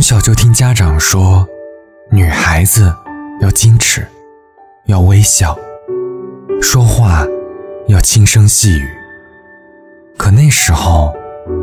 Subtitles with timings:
[0.00, 1.46] 从小就听家长说，
[2.10, 2.90] 女孩子
[3.42, 4.08] 要矜持，
[4.86, 5.54] 要微笑，
[6.62, 7.22] 说话
[7.86, 8.88] 要轻声细语。
[10.16, 11.14] 可那时候，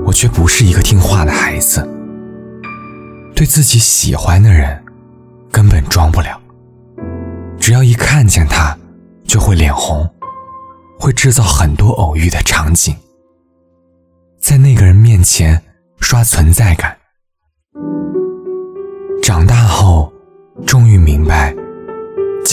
[0.05, 1.81] 我却不是一个听话的孩子，
[3.33, 4.85] 对自己喜欢的人
[5.51, 6.39] 根本装不了。
[7.59, 8.77] 只要一看见他，
[9.25, 10.07] 就会脸红，
[10.99, 12.95] 会制造很多偶遇的场景，
[14.39, 15.60] 在那个人面前
[15.99, 16.96] 刷存在感。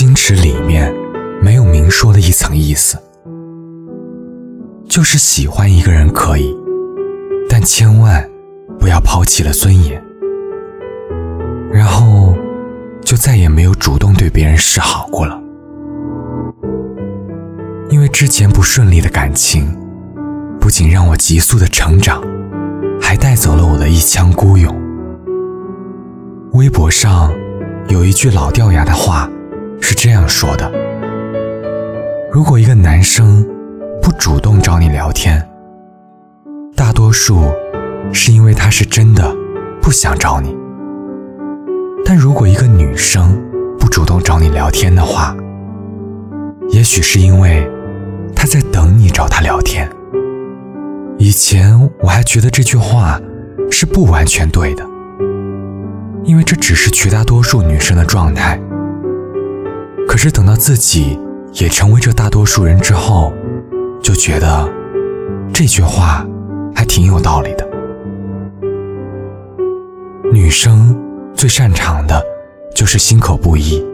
[0.05, 0.95] 矜持里面
[1.41, 2.99] 没有明说的一层意思，
[4.87, 6.55] 就是喜欢一个人可以，
[7.49, 8.23] 但千万
[8.79, 10.05] 不要抛弃了尊严，
[11.73, 12.37] 然后
[13.03, 15.41] 就再也没有主动对别人示好过了。
[17.89, 19.75] 因为之前不顺利的感情，
[20.61, 22.23] 不仅让我急速的成长，
[23.01, 24.79] 还带走了我的一腔孤勇。
[26.52, 27.33] 微博上
[27.89, 29.30] 有一句老掉牙的话，
[29.87, 30.73] 是这样说的：
[32.32, 33.46] 如果一个男生
[34.01, 35.46] 不主动找你聊天，
[36.74, 37.52] 大多数
[38.10, 39.30] 是因为他是真的
[39.82, 40.57] 不想找你；
[42.02, 43.38] 但如果一个女生
[43.79, 45.37] 不主动找你聊天的话，
[46.71, 47.71] 也许是因为
[48.35, 49.87] 她在等你找她聊天。
[51.18, 53.21] 以前我还觉得这句话
[53.71, 54.82] 是不完全对的。
[56.24, 58.59] 因为这只是绝大多数女生的状态，
[60.15, 61.18] 可是等到自己
[61.54, 63.32] 也成为这大多数人之后，
[64.00, 64.72] 就觉得
[65.53, 66.25] 这句话
[66.72, 67.69] 还挺有道理的。
[70.32, 70.97] 女生
[71.34, 72.22] 最擅长的
[72.76, 73.84] 就是心口不一，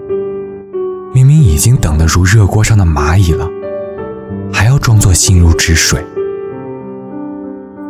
[1.15, 3.49] 明明已经等得如热锅上的蚂蚁了，
[4.53, 6.05] 还要装作心如止水，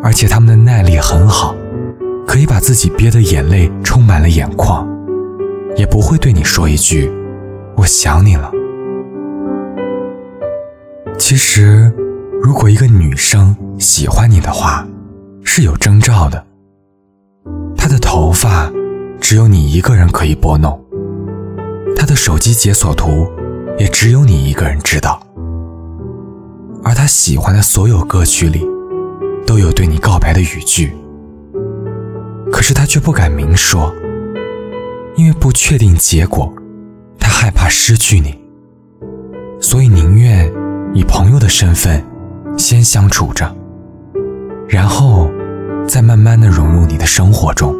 [0.05, 1.53] 而且她们的耐力很好。
[2.29, 4.89] 可以把自己憋得眼泪充满了眼眶，
[5.77, 7.11] 也不会对你说一句
[7.81, 8.53] “我想你了”。
[11.19, 11.91] 其实，
[12.43, 14.87] 如果一个女生喜欢你的话，
[15.43, 16.45] 是有征兆的。
[17.77, 18.71] 她的头发
[19.19, 20.79] 只有你一个人可以拨弄，
[21.97, 23.27] 她的手机解锁图
[23.79, 25.23] 也只有你一个人知道，
[26.85, 28.67] 而她喜欢的所有歌曲里，
[29.47, 30.95] 都有对你告白的语句。
[32.53, 33.95] 可是他却不敢明说，
[35.17, 36.53] 因为不确定结果，
[37.43, 38.39] 害怕失去你，
[39.63, 40.53] 所以宁愿
[40.93, 42.05] 以朋友的身份
[42.59, 43.57] 先相处着，
[44.69, 45.31] 然后
[45.89, 47.75] 再慢慢的融入你的生活中。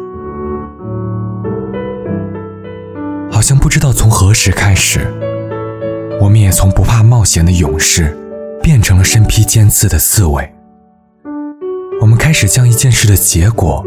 [3.31, 5.01] 好像不知道从何时开始，
[6.19, 8.17] 我们也从不怕冒险的勇士，
[8.63, 10.51] 变成了身披尖刺的刺猬。
[12.01, 13.85] 我们开始将一件事的结果。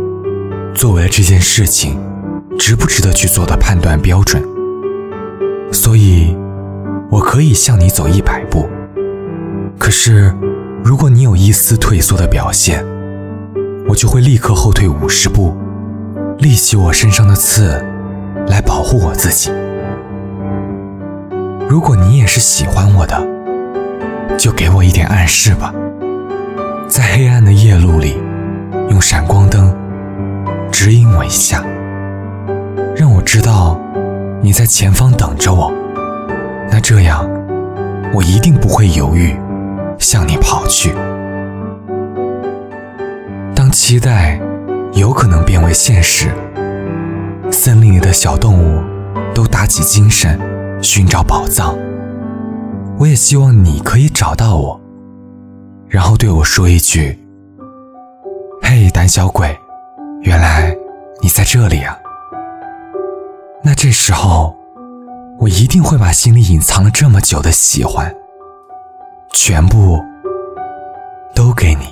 [0.73, 2.01] 作为了这件事情
[2.61, 4.41] 值不值得去做的判断标准，
[5.75, 6.35] 所以，
[7.11, 8.69] 我可以向你走一百步，
[9.77, 10.33] 可是，
[10.85, 12.85] 如果你有一丝退缩的表现，
[13.89, 15.55] 我就会立刻后退五十步，
[16.39, 17.85] 立起我身上的刺，
[18.47, 19.51] 来保护我自己。
[21.69, 23.21] 如果你也是喜欢我的，
[24.39, 25.75] 就给我一点暗示吧，
[26.87, 28.17] 在黑暗的夜路里，
[28.91, 29.75] 用闪光灯。
[30.71, 31.65] 指引我一下，
[32.95, 33.79] 让我知道
[34.45, 35.73] 你在前方等着我。
[36.71, 37.27] 那这样，
[38.13, 39.35] 我一定不会犹豫，
[39.99, 40.95] 向你跑去。
[43.55, 44.39] 当期待
[44.93, 46.29] 有可能变为现实，
[47.51, 48.85] 森林里的小动物
[49.35, 50.39] 都打起精神
[50.83, 51.75] 寻找宝藏。
[52.99, 54.79] 我也希望你可以找到我，
[55.89, 57.19] 然后对我说一句
[58.61, 59.59] ：“嘿，胆小鬼。”
[60.21, 60.77] 原来
[61.23, 61.97] 你在这里啊！
[63.67, 64.55] 那这时候，
[65.39, 68.15] 我一定会把心里隐藏了这么久的喜欢，
[69.33, 69.99] 全部
[71.35, 71.87] 都给你。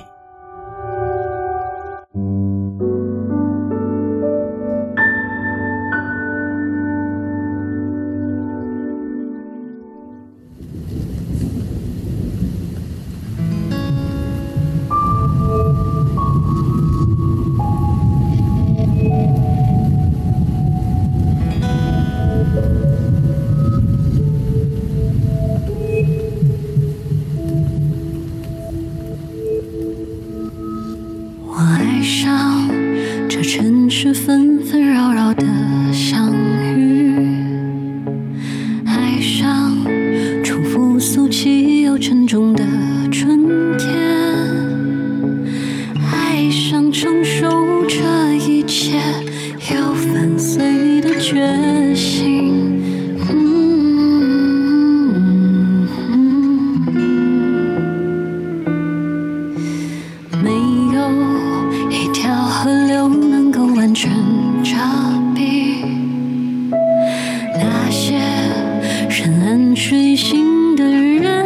[70.33, 71.42] 听的人。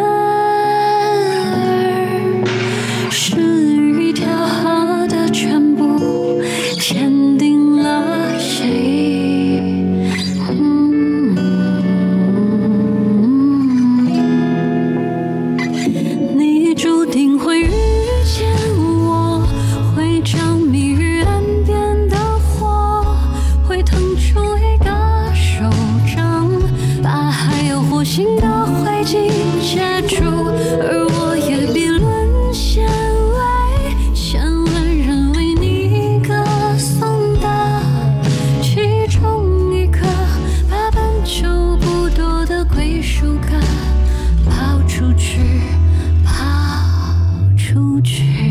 [47.78, 48.47] 出去。